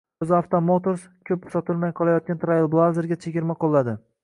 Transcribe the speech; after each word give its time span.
UzAuto 0.25 0.61
Motors 0.69 1.03
ko‘p 1.31 1.45
sotilmay 1.57 1.93
qolayotgan 2.01 2.41
“Trailblazer”ga 2.47 3.21
chegirma 3.27 3.61
qo‘lladi 3.65 3.99